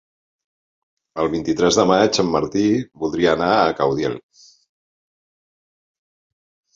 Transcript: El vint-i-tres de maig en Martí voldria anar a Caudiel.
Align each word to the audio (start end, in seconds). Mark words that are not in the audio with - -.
El 1.23 1.27
vint-i-tres 1.33 1.75
de 1.79 1.83
maig 1.91 2.19
en 2.23 2.31
Martí 2.35 2.63
voldria 3.03 3.33
anar 3.37 3.49
a 3.67 3.75
Caudiel. 3.81 4.15